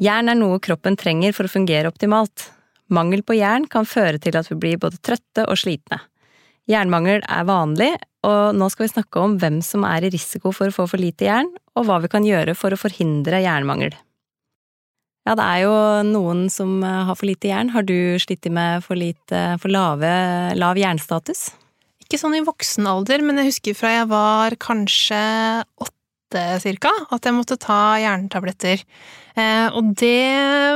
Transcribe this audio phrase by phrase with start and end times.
[0.00, 2.48] Jern er noe kroppen trenger for å fungere optimalt.
[2.90, 6.00] Mangel på jern kan føre til at vi blir både trøtte og slitne.
[6.70, 7.90] Jernmangel er vanlig,
[8.26, 11.02] og nå skal vi snakke om hvem som er i risiko for å få for
[11.02, 13.92] lite jern, og hva vi kan gjøre for å forhindre jernmangel.
[15.28, 15.74] Ja, det er jo
[16.08, 17.72] noen som eh, har for lite jern.
[17.74, 20.10] Har du slitt med for, lite, for lave,
[20.56, 21.50] lav jernstatus?
[22.00, 25.20] Ikke sånn i voksen alder, men jeg husker fra jeg var kanskje
[25.76, 25.99] åtte
[26.62, 28.84] cirka, at jeg måtte ta jerntabletter.
[29.38, 30.26] Eh, og det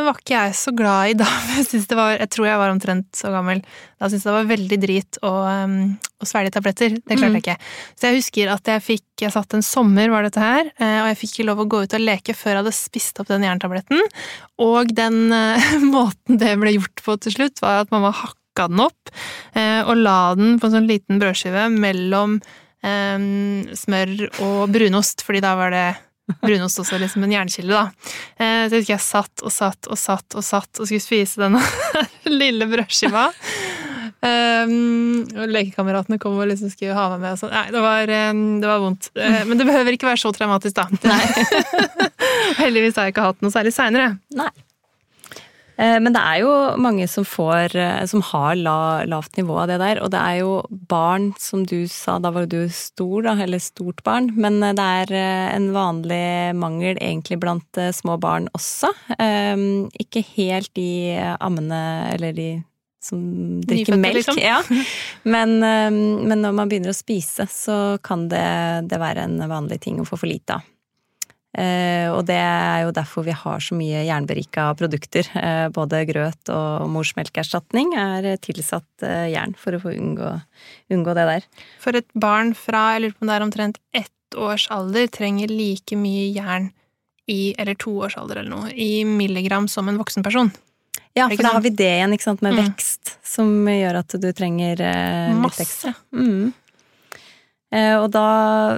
[0.04, 1.26] var ikke jeg så glad i da.
[1.74, 3.60] Jeg, var, jeg tror jeg var omtrent så gammel.
[3.98, 5.32] Da syntes jeg det var veldig drit å,
[5.64, 5.74] um,
[6.22, 6.96] å svelge tabletter.
[6.96, 7.56] Det klarte jeg ikke.
[7.98, 11.08] Så jeg husker at jeg fikk Jeg satt en sommer, var dette her, eh, og
[11.10, 13.46] jeg fikk ikke lov å gå ut og leke før jeg hadde spist opp den
[13.46, 14.02] jerntabletten.
[14.64, 18.84] Og den eh, måten det ble gjort på til slutt, var at mamma hakka den
[18.84, 19.10] opp
[19.56, 22.36] uh, og la den på en sånn liten brødskive mellom
[22.84, 25.86] um, smør og brunost, fordi da var det
[26.40, 28.12] Brunost også liksom en jernkilde, da.
[28.40, 31.42] Uh, så jeg husker jeg satt og satt og satt og satt og skulle spise
[31.42, 31.60] denne
[32.40, 33.26] lille brødskiva.
[34.24, 37.36] Um, og lekekameratene kom og liksom skulle ha meg med.
[37.36, 37.52] Og sånn.
[37.52, 39.10] Nei, det var, det var vondt.
[39.12, 40.88] Uh, men det behøver ikke være så traumatisk, da.
[42.62, 44.14] Heldigvis har jeg ikke hatt noe særlig seinere.
[45.76, 49.70] Eh, men det er jo mange som får eh, Som har la, lavt nivå av
[49.72, 50.02] det der.
[50.04, 54.04] Og det er jo barn, som du sa, da var du stor, da, eller stort
[54.06, 54.30] barn.
[54.38, 55.14] Men eh, det er
[55.56, 58.92] en vanlig mangel egentlig blant små barn også.
[60.00, 61.80] Ikke helt de ammene
[62.14, 62.48] eller de
[63.04, 63.20] som
[63.66, 64.20] drikker melk.
[64.22, 64.38] Liksom.
[64.40, 64.62] Ja.
[65.34, 68.44] Men, men, når man begynner å spise, så kan det,
[68.88, 70.64] det være en vanlig ting å få for lite av.
[71.54, 75.28] Eh, og det er jo derfor vi har så mye jernberika produkter.
[75.38, 80.32] Eh, både grøt og morsmelkerstatning er tilsatt eh, jern for å få unngå,
[80.94, 81.46] unngå, det der.
[81.82, 85.52] For et barn fra jeg lurer på om det er omtrent ett års alder trenger
[85.52, 86.72] like mye jern
[87.30, 90.50] i, eller to års alder eller noe, i milligram som en voksen person.
[91.14, 92.64] Ja, for da har vi det igjen, ikke sant, med mm.
[92.66, 95.94] vekst, som gjør at du trenger litt ekstra.
[96.10, 96.50] Mm.
[97.74, 98.28] Eh, og da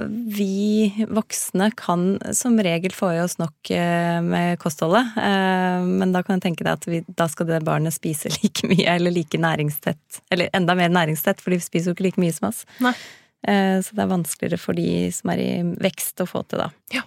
[0.09, 6.23] vi voksne kan som regel få i oss nok eh, med kostholdet, eh, men da
[6.25, 9.37] kan jeg tenke deg at vi, da skal det barnet spise like mye eller like
[9.41, 12.65] næringstett, eller enda mer næringstett, for de spiser jo ikke like mye som oss.
[12.83, 12.95] Nei.
[13.47, 16.65] Så det er vanskeligere for de som er i vekst å få til, da.
[16.91, 17.03] Ja.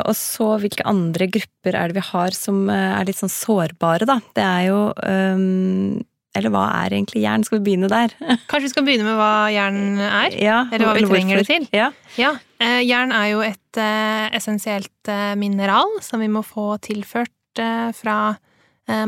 [0.00, 4.16] Og så hvilke andre grupper er det vi har som er litt sånn sårbare, da.
[4.34, 6.00] Det er jo um,
[6.36, 7.44] eller hva er egentlig jern?
[7.46, 8.12] Skal vi begynne der?
[8.50, 10.36] Kanskje vi skal begynne med hva jern er?
[10.36, 11.68] Ja, eller hva vi eller trenger det til?
[11.74, 11.90] Ja.
[12.20, 12.34] ja.
[12.62, 18.36] Eh, jern er jo et eh, essensielt eh, mineral som vi må få tilført fra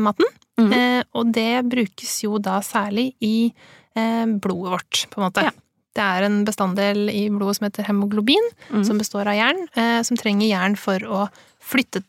[0.03, 0.27] maten.
[0.59, 0.73] Mm.
[1.15, 3.47] og det brukes jo da særlig i
[3.95, 5.45] blodet vårt, på en måte.
[5.45, 5.53] Ja.
[5.95, 8.43] Det er en bestanddel i blodet som heter hemoglobin,
[8.73, 8.83] mm.
[8.89, 9.63] som består av jern,
[10.03, 11.21] som trenger jern for å
[11.63, 12.03] flytte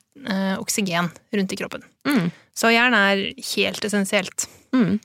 [0.59, 1.87] oksygen rundt i kroppen.
[2.11, 2.27] Mm.
[2.59, 3.23] Så jern er
[3.55, 4.49] helt essensielt.
[4.73, 4.99] Mm.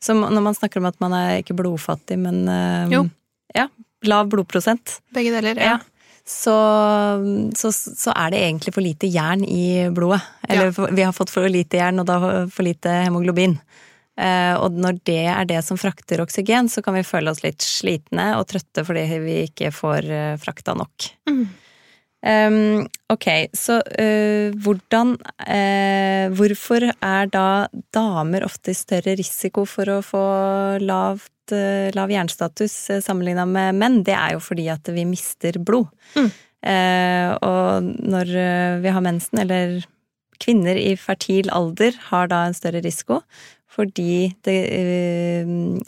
[0.00, 3.08] Så når man snakker om at man er ikke blodfattig, men uh,
[3.54, 3.66] ja,
[4.08, 5.76] lav blodprosent Begge deler, ja.
[5.76, 5.78] ja.
[6.30, 6.54] Så,
[7.58, 10.20] så, så, er det egentlig for lite jern i blodet.
[10.46, 10.88] Eller ja.
[10.94, 12.18] vi har fått for lite jern, og da
[12.52, 13.56] for lite hemoglobin.
[14.20, 17.64] Uh, og når det er det som frakter oksygen, så kan vi føle oss litt
[17.64, 21.08] slitne og trøtte fordi vi ikke får uh, frakta nok.
[21.30, 21.46] Mm.
[22.20, 23.26] Um, ok,
[23.56, 27.44] så uh, hvordan uh, Hvorfor er da
[27.96, 30.24] damer ofte i større risiko for å få
[30.84, 34.02] lavt, uh, lav jernstatus sammenligna med menn?
[34.04, 35.88] Det er jo fordi at vi mister blod.
[36.18, 36.30] Mm.
[37.40, 38.30] og når
[38.82, 39.78] vi har mensen, eller
[40.44, 43.22] kvinner i fertil alder har da en større risiko
[43.70, 45.46] fordi det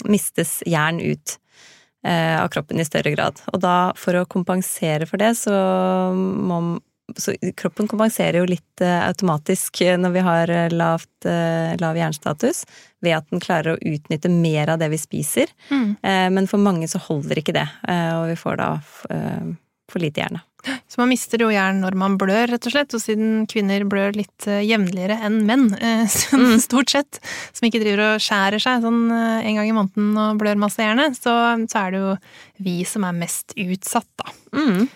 [0.09, 1.37] mistes jern ut.
[2.03, 3.39] Eh, av kroppen i større grad.
[3.55, 5.53] Og da, for å kompensere for det, så
[6.15, 6.81] må
[7.19, 11.27] så kroppen kompenserer jo litt uh, automatisk når vi har lavt,
[11.83, 12.63] lav jernstatus,
[13.05, 15.51] ved at den klarer å utnytte mer av det vi spiser.
[15.69, 15.99] Mm.
[16.33, 17.67] Men for mange så holder ikke det,
[18.17, 18.71] og vi får da
[19.93, 20.41] for lite jern.
[20.63, 22.95] Så man mister jo jern når man blør, rett og slett.
[22.95, 26.57] Og siden kvinner blør litt eh, jevnligere enn menn, eh, mm.
[26.63, 27.21] stort sett,
[27.51, 30.83] som ikke driver og skjærer seg sånn eh, en gang i måneden og blør masse
[30.83, 31.37] hjerne, så,
[31.71, 32.17] så er det jo
[32.63, 34.35] vi som er mest utsatt, da.
[34.59, 34.91] Mm.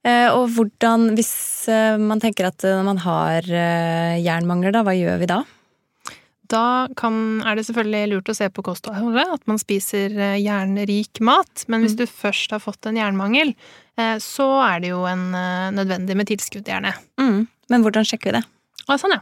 [0.00, 1.68] Og hvordan, hvis
[2.00, 5.42] man tenker at man har jernmangler, da, hva gjør vi da?
[6.50, 7.14] Da kan,
[7.46, 11.64] er det selvfølgelig lurt å se på kostholdet, at man spiser eh, jernrik mat.
[11.70, 12.00] Men hvis Mm.
[12.02, 13.54] du først har fått en jernmangel,
[13.96, 16.92] eh, så er det jo en, eh, nødvendig med tilskudd, gjerne.
[17.22, 17.46] Mm.
[17.70, 18.44] Men hvordan sjekker vi det?
[18.88, 19.20] Ah, sånn, ja.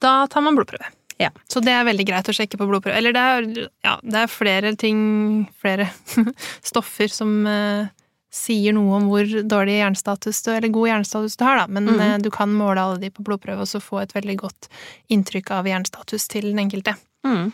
[0.00, 0.86] Da tar man blodprøve.
[1.18, 1.30] Ja.
[1.50, 2.94] Så det er veldig greit å sjekke på blodprøve.
[2.96, 5.90] Eller det er, ja, det er flere ting, flere
[6.70, 7.88] stoffer som eh,
[8.30, 11.66] sier noe om hvor dårlig jernstatus du, eller god jernstatus du har, da.
[11.66, 12.00] Men mm.
[12.00, 14.70] eh, du kan måle alle de på blodprøve og så få et veldig godt
[15.10, 16.94] inntrykk av jernstatus til den enkelte.
[17.26, 17.50] Mm.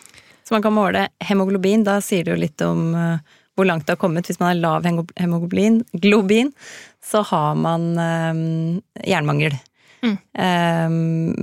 [0.47, 3.97] Så man kan måle hemoglobin, da sier det jo litt om eh, hvor langt det
[3.97, 4.29] har kommet.
[4.29, 4.85] Hvis man har lav
[5.17, 6.53] hemoglobin, globin,
[7.05, 9.57] så har man eh, jernmangel.
[10.05, 10.17] Mm.
[10.39, 10.91] Eh,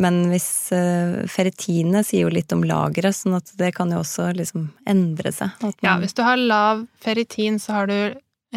[0.06, 4.30] men hvis eh, ferritinet sier jo litt om lageret, sånn at det kan jo også
[4.38, 5.57] liksom endre seg.
[5.65, 7.97] At Ja, hvis du har lav ferritin, så har du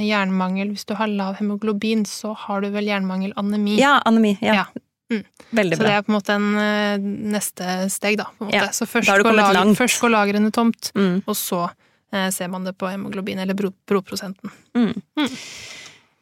[0.04, 0.70] jernmangel.
[0.74, 3.78] Hvis du har lav hemoglobin, så har du vel jernmangelanemi.
[3.80, 4.36] ja anemi.
[4.40, 4.54] Ja.
[4.54, 4.64] Ja.
[5.12, 5.22] Mm.
[5.54, 6.98] Veldig Så det er på en måte en eh,
[7.36, 8.24] neste steg, da.
[8.50, 11.22] Ja, Så først da går, lager, først går lagrene tomt, Mm.
[11.26, 11.68] og så
[12.12, 14.50] eh, ser man det på hemoglobin, eller blodprosenten.
[14.74, 14.94] Mm.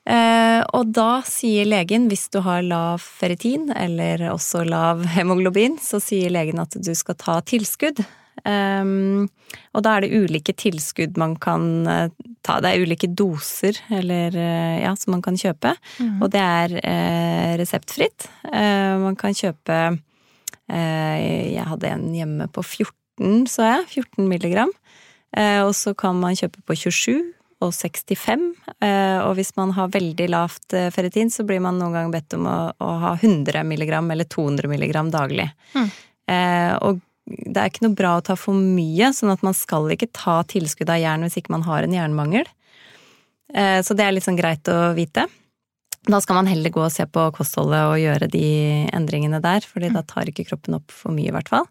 [0.04, 5.96] Eh, og da sier legen, hvis du har lav ferritin, eller også lav hemoglobin, så
[6.02, 8.04] sier legen at du skal ta tilskudd.
[8.42, 9.28] Um,
[9.74, 12.08] og da er det ulike tilskudd man kan eh,
[12.46, 12.58] ta.
[12.62, 15.74] Det er ulike doser eller, eh, ja, som man kan kjøpe.
[16.22, 18.28] Og det er eh, reseptfritt.
[19.04, 19.78] Man kan kjøpe
[20.64, 24.04] Jeg hadde en hjemme på 14, så jeg.
[24.04, 24.72] 14 milligram.
[25.34, 27.18] Og så kan man kjøpe på 27
[27.64, 28.46] og 65.
[28.80, 32.48] Eh, og hvis man har veldig lavt ferritin, så blir man noen gang bedt om
[32.48, 35.50] å, å ha 100 milligram eller 200 milligram daglig.
[35.74, 35.90] Mm.
[36.86, 40.10] Og det er ikke noe bra å ta for mye, sånn at man skal ikke
[40.12, 42.48] ta tilskudd av jern hvis ikke man har en jernmangel.
[43.54, 45.26] Eh, så det er litt sånn greit å vite.
[46.04, 48.48] Da skal man heller gå og se på kostholdet og gjøre de
[48.92, 51.64] endringene der, fordi da tar ikke kroppen opp for mye, i hvert fall.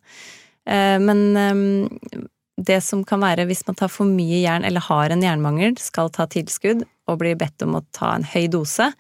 [0.66, 2.24] Eh, Men eh,
[2.58, 6.12] det som kan være hvis man tar for mye jern eller har en jernmangel, skal
[6.14, 8.92] ta tilskudd og blir bedt om å ta en høy dose,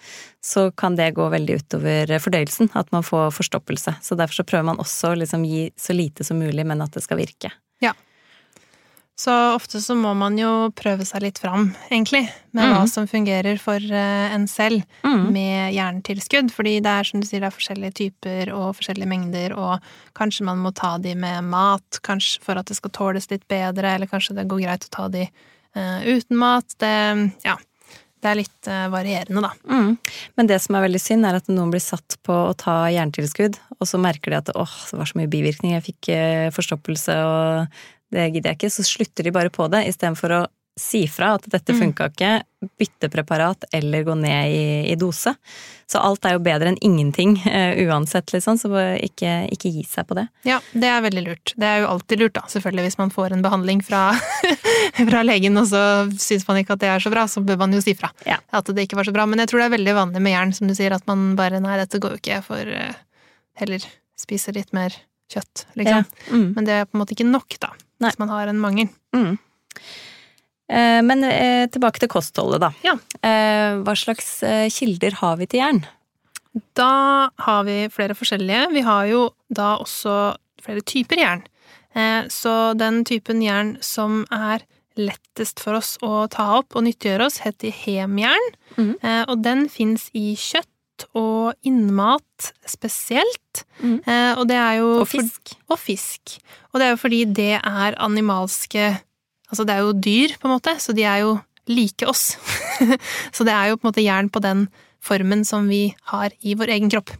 [0.43, 3.95] så kan det gå veldig utover fordøyelsen, at man får forstoppelse.
[4.03, 6.97] Så derfor så prøver man også å liksom gi så lite som mulig, men at
[6.97, 7.53] det skal virke.
[9.23, 12.89] Så ofte så må man jo prøve seg litt fram, egentlig, med hva Mm.
[12.91, 14.83] som fungerer for eh, en selv
[15.31, 16.51] med jerntilskudd.
[16.51, 19.79] Fordi det er som du sier, det er forskjellige typer og forskjellige mengder, og
[20.19, 23.95] kanskje man må ta de med mat, kanskje for at det skal tåles litt bedre,
[23.95, 26.75] eller kanskje det går greit å ta de uh, uten mat.
[26.83, 26.93] Det,
[27.47, 27.55] ja,
[28.23, 29.53] det er litt uh, varierende, da.
[29.71, 29.97] Mm.
[30.35, 33.55] Men det som er veldig synd, er at noen blir satt på å ta jerntilskudd,
[33.79, 37.19] og så merker de at åh, det var så mye bivirkninger, jeg fikk uh, forstoppelse
[37.23, 37.83] og
[38.13, 40.43] det gidder jeg ikke, så slutter de bare på det istedenfor å
[40.73, 41.79] si fra at dette Mm.
[41.83, 42.29] funka ikke,
[42.81, 45.35] bytte preparat eller gå ned i, i dose.
[45.85, 50.07] Så alt er jo bedre enn ingenting eh, uansett, liksom, så ikke, ikke gi seg
[50.09, 50.23] på det.
[50.49, 51.53] Ja, det er veldig lurt.
[51.61, 54.01] Det er jo alltid lurt, da, selvfølgelig, hvis man får en behandling fra,
[55.11, 55.83] fra legen, og så
[56.17, 58.09] syns man ikke at det er så bra, så bør man jo si fra.
[58.25, 58.39] Ja.
[58.49, 59.27] At det ikke var så bra.
[59.29, 61.61] Men jeg tror det er veldig vanlig med jern, som du sier, at man bare
[61.61, 63.01] nei, dette går jo ikke, jeg får eh,
[63.61, 63.85] heller
[64.17, 64.97] spise litt mer
[65.33, 66.01] kjøtt, liksom.
[66.01, 66.33] Ja.
[66.33, 66.49] Mm.
[66.57, 67.69] Men det er på en måte ikke nok, da,
[68.03, 68.11] Nei.
[68.11, 68.89] hvis man har en mangel.
[69.15, 69.37] Mm.
[70.69, 72.71] Eh, Men eh, tilbake til kostholdet, da.
[72.85, 72.95] Ja.
[73.23, 75.81] Eh, Hva slags eh, kilder har vi til jern?
[76.77, 78.67] Da har vi flere forskjellige.
[78.75, 81.43] Vi har jo da også flere typer jern.
[81.95, 84.63] Eh, Så den typen jern som er
[84.95, 88.51] lettest for oss å ta opp og nyttiggjøre oss, heter hemjern.
[88.77, 88.93] Mm.
[89.01, 90.69] Eh, Og den fins i kjøtt
[91.15, 93.63] og innmat spesielt.
[93.81, 93.99] Mm.
[94.07, 95.55] Eh, Og det er jo Og fisk.
[95.69, 96.37] og fisk.
[96.73, 98.99] Og det er jo fordi det er animalske
[99.53, 101.35] Altså det er jo dyr, på en måte, så de er jo
[101.67, 102.37] like oss.
[103.35, 104.63] så det er jo på en måte jern på den
[104.99, 107.11] formen som vi har i vår egen kropp.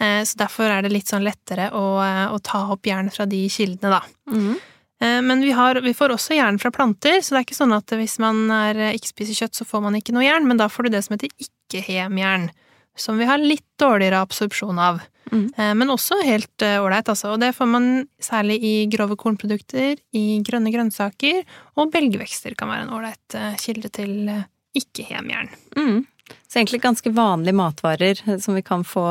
[0.00, 3.26] Eh, Så derfor er det litt sånn lettere å, eh, å ta opp jern fra
[3.30, 4.02] de kildene, da.
[4.26, 4.56] Mhm.
[5.00, 7.76] Eh, Men vi, har, vi får også jern fra planter, så det er ikke sånn
[7.76, 10.56] at hvis man er, eh, ikke spiser kjøtt, så får man ikke noe jern, men
[10.58, 12.50] da får du det som heter ikke-hemjern,
[13.00, 15.00] som vi har litt dårligere absorpsjon av.
[15.30, 15.52] Mhm.
[15.56, 17.34] Eh, Men også helt eh, ålreit, altså.
[17.34, 17.88] Og det får man
[18.20, 21.42] særlig i grove kornprodukter, i grønne grønnsaker,
[21.76, 24.46] og belgvekster kan være en ålreit eh, kilde til eh,
[24.78, 25.50] ikke-hemjern.
[25.76, 26.06] Mm.
[26.48, 29.04] Så egentlig ganske vanlige matvarer eh, som vi kan få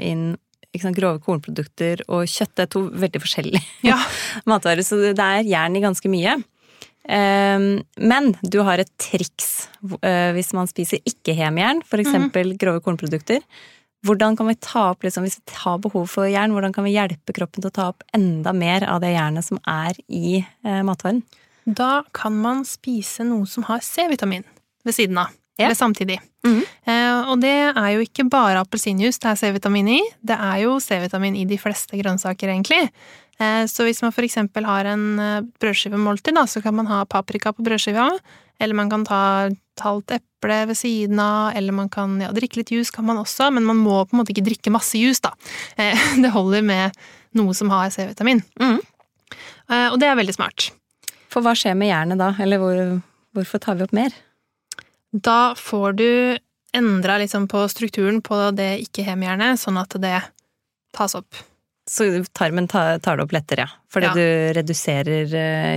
[0.00, 0.32] inn.
[0.74, 3.94] Sant, grove kornprodukter og kjøtt det er to veldig forskjellige Ja.
[4.50, 6.32] matvarer, så det er jern i ganske mye.
[7.08, 9.68] Ehm, Men du har et triks
[10.02, 13.42] eh, hvis man spiser ikke-hemjern, for eksempel grove kornprodukter.
[14.04, 16.92] Hvordan kan vi ta opp, liksom, Hvis vi har behov for jern, hvordan kan vi
[16.92, 20.82] hjelpe kroppen til å ta opp enda mer av det jernet som er i eh,
[20.84, 21.22] matvaren?
[21.64, 24.44] Da kan man spise noe som har C-vitamin
[24.84, 25.32] ved siden av.
[25.56, 25.66] Ja.
[25.68, 26.18] Eller samtidig.
[26.44, 26.62] Mhm.
[26.84, 30.80] Eh, og det er jo ikke bare appelsinjuice det er C-vitamin i, det er jo
[30.82, 32.90] C-vitamin i de fleste grønnsaker, egentlig.
[33.42, 37.52] Eh, så hvis man for eksempel har en eh, brødskivemåltid, så kan man ha paprika
[37.52, 38.08] på brødskiva,
[38.60, 42.60] eller man kan ta et halvt eple ved siden av, eller man kan ja, drikke
[42.60, 45.22] litt juice kan man også, men man må på en måte ikke drikke masse juice,
[45.24, 45.34] da.
[45.76, 48.44] Eh, det holder med noe som har C-vitamin.
[48.60, 50.70] Eh, og det er veldig smart.
[51.32, 52.30] For hva skjer med jernet da?
[52.38, 52.78] Eller hvor,
[53.34, 54.14] hvorfor tar vi opp mer?
[55.10, 56.10] Da får du
[56.74, 60.20] endra liksom på strukturen på det ikke-hemjernet, sånn at det
[60.94, 61.42] tas opp.
[61.90, 63.68] Så tarmen tar, tar det opp lettere, ja.
[63.92, 64.14] Fordi Ja.
[64.14, 65.26] du reduserer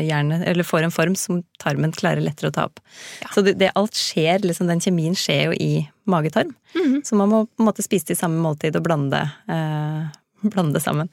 [0.08, 2.80] hjernen, eller får en form som tarmen klarer lettere å ta opp.
[3.22, 3.28] Ja.
[3.36, 6.56] Så det, det alt skjer, liksom den kjemien skjer jo i magetarm.
[6.74, 7.02] Mhm.
[7.04, 9.20] Så man må på en måte spise det i samme måltid og blande,
[9.52, 10.08] eh,
[10.48, 11.10] blande sammen.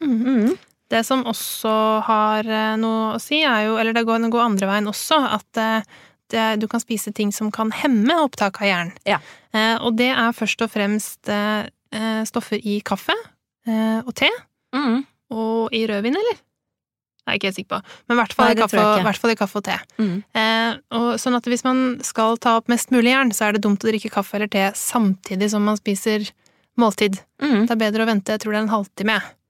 [0.00, 0.56] -hmm.
[0.88, 1.74] Det som også
[2.06, 5.18] har eh, noe å si, er jo, eller det går, det går andre veien også,
[5.38, 5.86] at eh,
[6.32, 8.92] det, du kan spise ting som kan hemme opptak av jern.
[9.08, 9.20] Ja.
[9.54, 13.16] Eh, og det er først og fremst eh, eh, stoffer i kaffe
[13.66, 14.30] eh, og te,
[14.74, 15.04] Mm.
[15.30, 16.40] og i rødvin, eller?
[17.24, 19.30] Jeg er ikke helt sikker på, men i hvert fall, Nei, i kaffe, hvert fall
[19.30, 19.76] i kaffe og te.
[19.98, 20.24] Mm.
[20.34, 23.62] Eh, og sånn at hvis man skal ta opp mest mulig jern, så er det
[23.62, 26.26] dumt å drikke kaffe eller te samtidig som man spiser
[26.76, 27.22] måltid.
[27.40, 27.64] Mm.
[27.66, 29.16] Det er bedre å vente, jeg tror det er en halvtime.
[29.22, 29.43] Og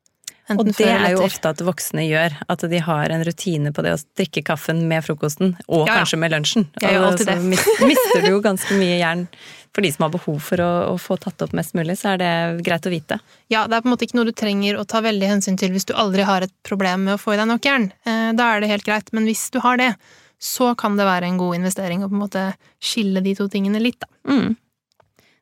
[0.52, 3.94] Enten det er jo ofte at voksne gjør, at de har en rutine på det
[3.96, 5.98] å drikke kaffen med frokosten, og Ja, ja.
[6.02, 6.66] kanskje med lunsjen.
[6.82, 7.36] Jeg Og så
[7.88, 9.26] mister du jo ganske mye jern.
[9.74, 12.18] For de som har behov for å, å få tatt opp mest mulig, så er
[12.20, 12.32] det
[12.62, 13.16] greit å vite.
[13.50, 15.72] Ja, det er på en måte ikke noe du trenger å ta veldig hensyn til
[15.74, 17.88] hvis du aldri har et problem med å få i deg nok jern.
[18.06, 19.94] Eh, Da er det helt greit, men hvis du har det,
[20.38, 22.44] så kan det være en god investering å på en måte
[22.84, 24.06] skille de to tingene litt, da.
[24.30, 24.54] Mm.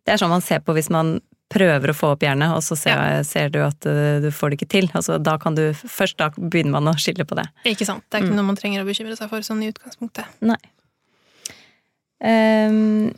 [0.07, 1.19] Det er sånn man ser på hvis man
[1.53, 4.61] prøver å få opp jernet, og så ser, ser du at uh, du får det
[4.61, 4.89] ikke til.
[4.99, 7.47] Altså, da kan du, først da begynner man å skille på det.
[7.69, 8.05] Ikke sant?
[8.09, 10.41] Det er ikke noe man trenger å bekymre seg for sånn i utgangspunktet.
[10.45, 10.59] Nei.
[12.23, 13.13] Um,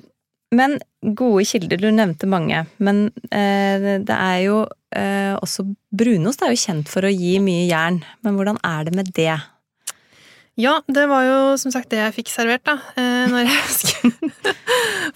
[0.55, 2.65] men gode kilder, du nevnte mange.
[2.83, 7.67] Men uh, det er jo uh, også Brunost er jo kjent for å gi mye
[7.69, 8.01] jern.
[8.27, 9.37] Men hvordan er det med det?
[10.55, 14.53] Ja, det var jo som sagt det jeg fikk servert, da, eh, når jeg skulle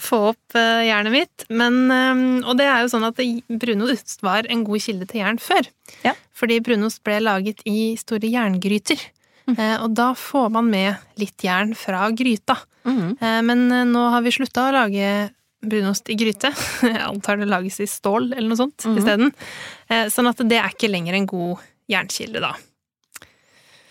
[0.02, 1.44] få opp eh, jernet mitt.
[1.50, 5.38] Men, eh, og det er jo sånn at brunost var en god kilde til jern
[5.42, 5.70] før.
[6.02, 6.16] Ja.
[6.34, 9.06] Fordi brunost ble laget i store jerngryter.
[9.48, 9.56] Mm.
[9.86, 12.58] Og da får man med litt jern fra gryta.
[12.84, 13.16] Mm.
[13.48, 15.06] Men nå har vi slutta å lage
[15.64, 16.50] brunost i gryte.
[16.84, 18.98] Jeg antar det lages i stål eller noe sånt mm.
[19.00, 19.32] isteden.
[20.12, 22.52] Sånn at det er ikke lenger en god jernkilde, da.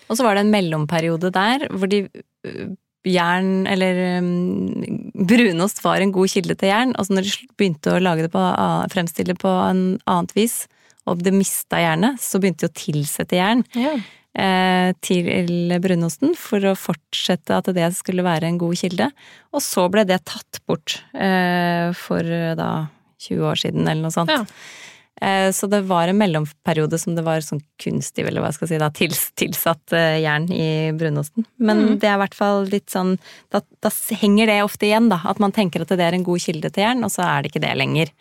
[0.07, 2.67] Og så var det en mellomperiode der hvor de øh,
[3.07, 6.93] jern, eller um, brunost var en god kilde til jern.
[6.97, 8.43] Og så når de begynte å lage det på,
[8.93, 10.65] fremstille det på en annet vis,
[11.07, 16.75] og det mista jernet, så begynte de å tilsette jern eh, til brunosten for å
[16.75, 19.07] fortsette at det skulle være en god kilde.
[19.55, 22.27] Og så ble det tatt bort eh, for
[22.59, 22.71] da
[23.23, 24.35] 20 år siden, eller noe sånt.
[24.35, 24.43] Ja.
[25.21, 28.75] Eh, Så det var en mellomperiode som det var sånn kunstig, eller hva skal jeg
[28.75, 31.47] si, da, tils, tilsatt eh, jern i brunosten.
[31.57, 31.95] Men mm.
[32.03, 33.15] det er i hvert fall litt sånn
[33.53, 33.89] da, da
[34.21, 35.17] henger det ofte igjen, da.
[35.25, 37.51] At man tenker at det er en god kilde til jern, og så er det
[37.51, 38.11] ikke det lenger.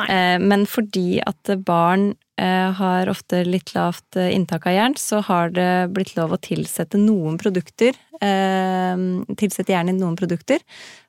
[0.00, 0.06] Nei.
[0.10, 5.88] Eh, Men fordi at barn har ofte litt lavt inntak av jern, så har det
[5.96, 7.96] blitt lov å tilsette noen produkter.
[8.20, 10.60] Tilsette jern i noen produkter,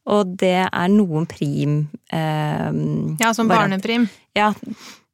[0.08, 1.82] og det er noen prim...
[2.16, 4.08] Ja, som barneprim.
[4.40, 4.54] Ja,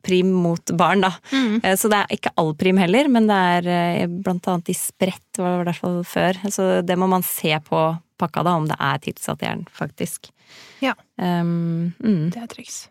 [0.03, 1.13] prim mot barn, da.
[1.31, 1.60] Mm.
[1.63, 4.77] Eh, Så det er ikke all prim heller, men det er eh, blant annet i
[4.77, 6.41] spredt, var det i hvert fall før.
[6.51, 7.83] Så det må man se på
[8.22, 10.29] pakka, da, om det er tilsatt jern, faktisk.
[10.83, 10.93] Ja.
[11.17, 12.29] Um, mm.
[12.33, 12.83] Det er triks.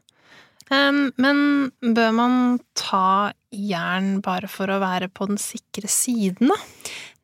[0.73, 2.37] Um, men bør man
[2.79, 6.57] ta jern bare for å være på den sikre siden, da?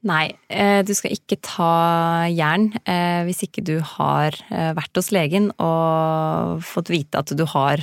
[0.08, 5.10] Nei, eh, du skal ikke ta jern eh, hvis ikke du har eh, vært hos
[5.12, 7.82] legen og fått vite at du har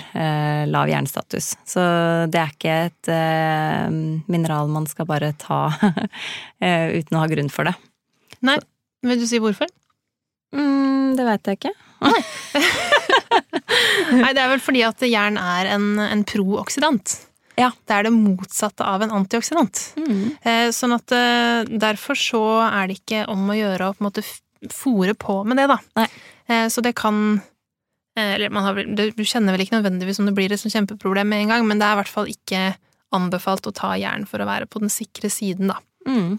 [0.72, 1.52] lav jernstatus.
[1.68, 1.82] Så
[2.32, 3.10] det er ikke et
[4.32, 5.68] mineral man skal bare ta
[6.98, 7.76] uten å ha grunn for det.
[8.46, 8.58] Nei,
[9.06, 9.70] vil du si hvorfor?
[10.56, 11.76] Mm, det veit jeg ikke.
[14.24, 17.18] Nei, det er vel fordi at jern er en, en prooksidant.
[17.60, 17.72] Ja.
[17.88, 19.82] Det er det motsatte av en antioksidant.
[20.44, 24.10] Eh, sånn at eh, derfor så er det ikke om å gjøre å på en
[24.10, 24.26] måte
[24.74, 25.80] fòre på med det, da.
[26.00, 26.08] Nei.
[26.48, 27.42] Eh, så det kan
[28.16, 31.50] Eller man har, du kjenner vel ikke nødvendigvis om det blir et kjempeproblem med en
[31.52, 32.62] gang, men det er i hvert fall ikke
[33.12, 35.82] anbefalt å ta jern for å være på den sikre siden, da.
[36.08, 36.38] Mm.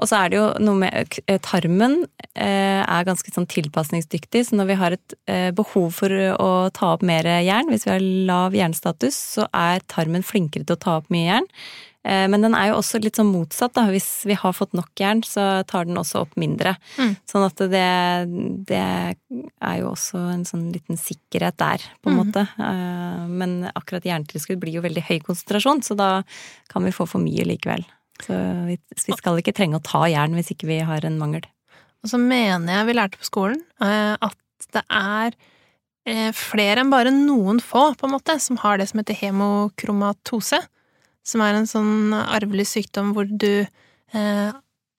[0.00, 1.94] Og så er det jo noe med Tarmen
[2.34, 6.94] eh, er ganske sånn tilpasningsdyktig, så når vi har et eh, behov for å ta
[6.94, 10.98] opp mer jern, hvis vi har lav jernstatus, så er tarmen flinkere til å ta
[11.00, 11.48] opp mye jern.
[12.04, 13.86] Eh, Men den er jo også litt sånn motsatt, da.
[13.92, 16.76] Hvis vi har fått nok jern, så tar den også opp mindre.
[16.96, 17.16] Mm.
[17.28, 17.84] Sånn at det,
[18.70, 18.80] det
[19.60, 22.20] er jo også en sånn liten sikkerhet der, på en Mm.
[22.24, 22.46] måte.
[22.58, 26.22] Eh, Men akkurat jerntilskudd blir jo veldig høy konsentrasjon, så da
[26.68, 27.84] kan vi få for mye likevel.
[28.26, 28.36] Så
[28.66, 31.46] vi, vi skal ikke trenge å ta jern hvis ikke vi har en mangel.
[32.04, 35.34] Og så mener jeg vi lærte på skolen eh, at det er
[36.08, 40.60] eh, flere enn bare noen få, på en måte, som har det som heter hemokromatose.
[41.26, 44.50] Som er en sånn arvelig sykdom hvor du eh,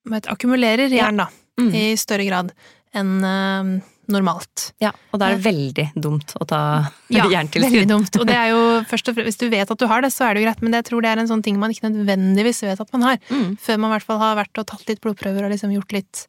[0.10, 1.74] vet, akkumulerer jern, da, Mm.
[1.76, 2.54] i større grad
[2.96, 3.72] enn eh,
[4.14, 4.68] normalt.
[4.84, 6.60] Ja, og da er det veldig dumt å ta
[7.16, 8.16] Ja, veldig dumt.
[8.22, 10.28] Og det er jo først og fremst, hvis du vet at du har det, så
[10.28, 12.64] er det jo greit, men jeg tror det er en sånn ting man ikke nødvendigvis
[12.68, 13.22] vet at man har.
[13.32, 13.58] Mm.
[13.60, 16.26] Før man i hvert fall har vært og tatt litt blodprøver og liksom gjort litt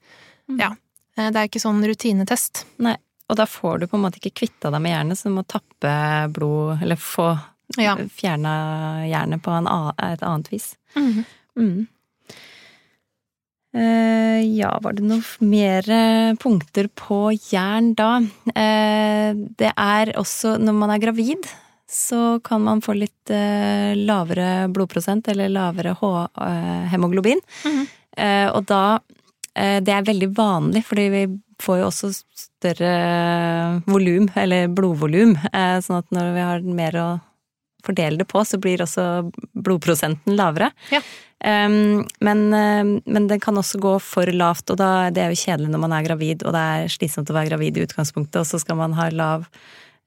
[0.51, 0.59] Mm.
[0.59, 0.73] Ja.
[1.17, 2.65] Eh, Det er ikke sånn rutinetest.
[2.83, 2.97] Nei,
[3.31, 5.45] og da får du på en måte ikke kvitta deg med jernet, så du må
[5.47, 5.93] tappe
[6.35, 7.29] blod, eller få
[7.79, 7.95] Ja.
[7.97, 9.67] fjerna jernet på en
[10.03, 10.75] et annet vis.
[10.97, 11.25] Mm.
[11.57, 11.89] Mm.
[13.73, 15.87] Eh, ja, var det noen mer
[16.43, 18.19] punkter på jern da?
[18.53, 21.49] Eh, det er også når man er gravid,
[21.89, 25.97] så kan man få litt eh, lavere blodprosent eller lavere
[26.93, 27.41] hemoglobin.
[27.65, 27.89] Mhm.
[28.17, 29.01] Eh, og da
[29.55, 31.27] Det er veldig vanlig, fordi vi
[31.61, 35.35] får jo også større volum, eller blodvolum.
[35.53, 37.09] Eh, sånn at når vi har mer å
[37.87, 39.05] fordele det på, så blir også
[39.53, 40.73] blodprosenten lavere.
[40.93, 41.03] Ja.
[41.43, 45.41] Um, men, um, men den kan også gå for lavt, og da, det er jo
[45.41, 48.47] kjedelig når man er gravid, og det er slitsomt å være gravid i utgangspunktet, og
[48.47, 49.49] så skal man ha lav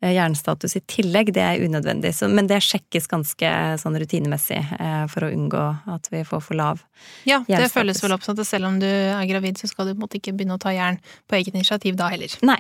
[0.02, 1.32] eh, jernstatus i tillegg.
[1.36, 2.14] Det er unødvendig.
[2.16, 5.64] Så, men det sjekkes ganske sånn rutinemessig eh, for å unngå
[5.96, 6.84] at vi får for lav.
[7.28, 9.94] Ja, det føles vel opp sånn at selv om du er gravid, så skal du
[9.94, 11.00] på en måte ikke begynne å ta jern
[11.30, 12.38] på eget initiativ da heller.
[12.46, 12.60] Nei.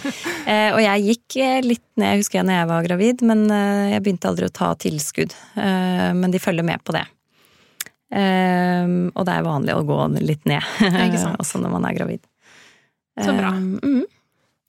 [0.50, 3.44] eh, og jeg gikk eh, litt ned, jeg husker jeg når jeg var gravid, men
[3.50, 5.36] eh, jeg begynte aldri å ta tilskudd.
[5.56, 7.06] Eh, men de følger med på det.
[8.12, 10.60] Og det er vanlig å gå litt ned,
[11.40, 12.20] også når man er gravid.
[13.16, 13.54] Så bra.
[13.56, 14.04] Mm,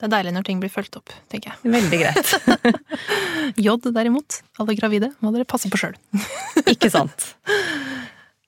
[0.03, 1.71] Det er deilig når ting blir fulgt opp, tenker jeg.
[1.71, 2.31] veldig greit.
[3.63, 5.93] J derimot, alle gravide, må dere passe på sjøl.
[6.73, 7.29] Ikke sant.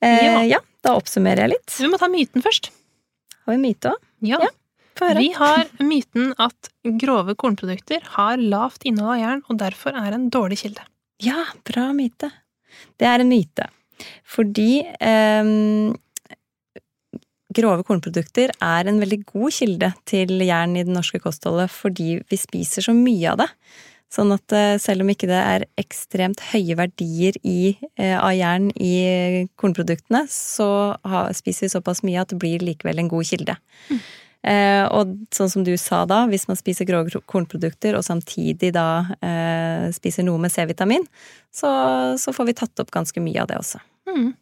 [0.04, 0.42] Eh, Ja.
[0.58, 1.78] ja, da oppsummerer jeg litt.
[1.80, 2.74] Vi må ta myten først.
[3.46, 4.04] Har vi myte òg?
[4.28, 4.42] Ja.
[4.44, 4.52] Ja.
[5.00, 5.24] Få høre.
[5.24, 10.28] Vi har myten at grove kornprodukter har lavt innhold av jern, og derfor er en
[10.32, 10.84] dårlig kilde.
[11.24, 12.34] Ja, bra myte.
[13.00, 13.70] Det er en myte.
[14.28, 15.94] Fordi ehm,
[17.56, 22.40] grove kornprodukter er en veldig god kilde til jern i det norske kostholdet fordi vi
[22.40, 23.50] spiser så mye av det.
[24.14, 28.70] Sånn at eh, selv om ikke det er ekstremt høye verdier i, eh, av jern
[28.78, 30.70] i kornproduktene, så
[31.36, 33.58] spiser vi såpass mye at det blir likevel en god kilde.
[34.46, 39.18] Eh, og sånn som du sa da, hvis man spiser grove kornprodukter og samtidig da
[39.26, 41.08] eh, spiser noe med C-vitamin,
[41.50, 41.72] så,
[42.22, 43.82] så får vi tatt opp ganske mye av det også.
[44.06, 44.36] Mm.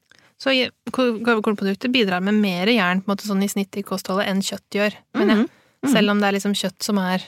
[0.43, 0.51] Så
[0.91, 4.75] kornprodukter bidrar med mer jern på en måte sånn i snitt i kostholdet enn kjøtt
[4.75, 4.97] gjør.
[5.15, 5.47] Men Mhm.
[5.83, 7.23] ja, selv om det er liksom kjøtt som er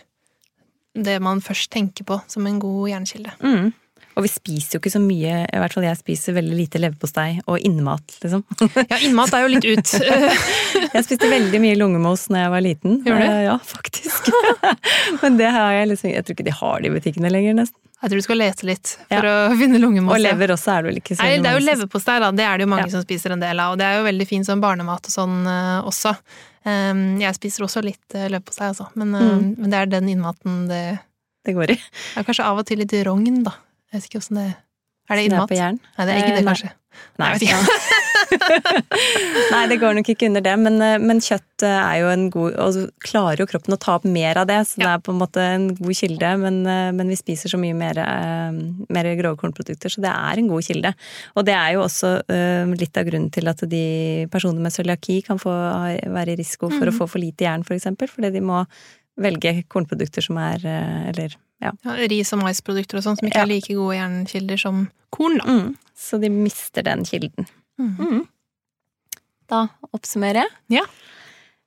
[0.96, 3.32] det man først tenker på som en god jernkilde.
[3.44, 3.74] Mm.
[4.16, 7.42] Og vi spiser jo ikke så mye, i hvert fall jeg spiser veldig lite leverpostei
[7.52, 8.46] og innmat, liksom.
[8.92, 9.92] Ja, innmat er jo litt ut.
[10.96, 12.94] Jeg spiste veldig mye lungemos når jeg var liten.
[13.04, 13.32] Gjorde du?
[13.34, 14.30] Eh, Ja, faktisk.
[15.22, 17.80] Men det har jeg liksom Jeg tror ikke de har det i butikkene lenger, nesten.
[18.06, 20.14] Jeg tror du skal lese litt for å finne lungemose.
[20.14, 22.30] Og lever også er det vel ikke så Nei, det er jo leverpostei, da.
[22.38, 22.92] Det er det jo mange Ja.
[22.94, 23.74] som spiser en del av.
[23.74, 26.14] Og det er jo veldig fin som barnemat og sånn uh, også.
[26.70, 28.88] Um, jeg spiser også litt uh, leverpostei, altså.
[28.94, 29.50] Men, uh, Mm.
[29.58, 30.84] men det er den innmaten det
[31.46, 31.80] det går i.
[31.82, 33.52] Det er kanskje av og til litt rogn, da.
[33.92, 34.48] Jeg vet ikke åssen det
[35.10, 35.50] Er det er innmat?
[35.50, 35.78] på jern.
[35.98, 36.54] Nei, det er ikke det, det, nei.
[36.54, 36.72] kanskje.
[37.22, 38.02] Nei, Jeg vet ikke.
[39.54, 42.26] Nei, det går nok ikke under det, men, eh, men kjøtt eh, er jo en
[42.34, 45.04] god Og så klarer jo kroppen å ta opp mer av det, så det er
[45.06, 46.32] på en måte en god kilde.
[46.42, 48.00] Men, eh, men vi spiser så mye mer,
[48.90, 50.94] mer grove kornprodukter, så det er en god kilde.
[51.36, 52.12] Og det er jo også
[52.76, 53.84] litt av grunnen til at de
[54.34, 55.54] personer med cøliaki kan få,
[56.16, 56.98] være i risiko for å Mhm.
[57.00, 58.66] få for lite jern, for eksempel, fordi de må
[59.18, 61.72] velge kornprodukter som er Eller ja.
[61.86, 63.44] Ja, ris- og maisprodukter og sånn, som ikke Ja.
[63.44, 65.46] er like gode jernkilder som korn, da.
[65.46, 67.48] Mm, så de mister den kilden.
[67.80, 67.96] Mm.
[68.00, 68.24] Mm.
[69.52, 70.80] Da oppsummerer jeg.
[70.80, 70.86] Ja.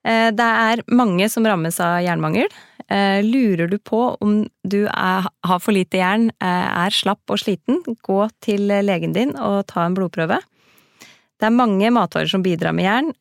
[0.05, 2.49] Eh, Det er mange som rammes av jernmangel.
[2.89, 7.39] Eh, Lurer du på om du er, har for lite jern, eh, er slapp og
[7.39, 10.41] sliten, gå til legen din og ta en blodprøve.
[11.39, 13.13] Det er mange matvarer som bidrar med jern,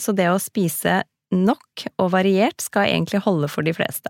[0.00, 4.08] så det å spise nok og variert skal egentlig holde for de fleste.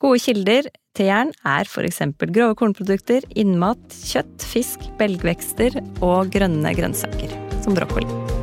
[0.00, 7.36] Gode kilder til jern er eksempel grove kornprodukter, innmat, kjøtt, fisk, belgvekster og grønne grønnsaker,
[7.60, 8.39] som brokkoli.